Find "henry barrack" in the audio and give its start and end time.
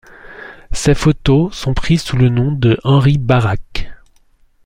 2.83-3.91